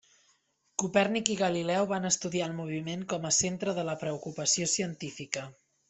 Copèrnic 0.83 1.29
i 1.33 1.35
Galileu 1.41 1.85
van 1.93 2.09
estudiar 2.11 2.47
el 2.53 2.57
moviment 2.63 3.05
com 3.15 3.29
a 3.29 3.33
centre 3.43 3.77
de 3.81 3.85
la 3.93 3.97
preocupació 4.05 4.73
científica. 4.77 5.47